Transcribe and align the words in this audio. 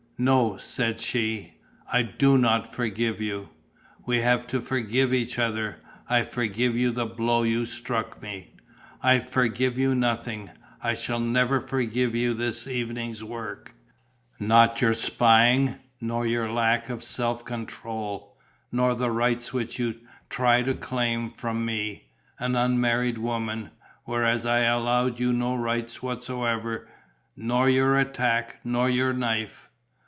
"No," 0.23 0.57
said 0.57 0.99
she, 0.99 1.55
"I 1.91 2.03
do 2.03 2.37
not 2.37 2.71
forgive 2.71 3.19
you." 3.19 3.49
"We 4.05 4.19
have 4.19 4.45
to 4.49 4.61
forgive 4.61 5.15
each 5.15 5.39
other. 5.39 5.77
I 6.07 6.21
forgive 6.21 6.77
you 6.77 6.91
the 6.91 7.07
blow 7.07 7.41
you 7.41 7.65
struck 7.65 8.21
me." 8.21 8.53
"I 9.01 9.17
forgive 9.17 9.79
you 9.79 9.95
nothing. 9.95 10.51
I 10.79 10.93
shall 10.93 11.19
never 11.19 11.59
forgive 11.59 12.13
you 12.13 12.35
this 12.35 12.67
evening's 12.67 13.23
work: 13.23 13.73
not 14.39 14.79
your 14.79 14.93
spying, 14.93 15.77
nor 15.99 16.27
your 16.27 16.51
lack 16.51 16.87
of 16.91 17.01
self 17.01 17.43
control, 17.43 18.37
nor 18.71 18.93
the 18.93 19.09
rights 19.09 19.53
which 19.53 19.79
you 19.79 19.95
try 20.29 20.61
to 20.61 20.75
claim 20.75 21.31
from 21.31 21.65
me, 21.65 22.11
an 22.37 22.55
unmarried 22.55 23.17
woman 23.17 23.71
whereas 24.03 24.45
I 24.45 24.59
allow 24.65 25.07
you 25.07 25.33
no 25.33 25.55
rights 25.55 26.03
whatever 26.03 26.87
nor 27.35 27.67
your 27.67 27.97
attack, 27.97 28.59
nor 28.63 28.87
your 28.87 29.13
knife." 29.13 29.67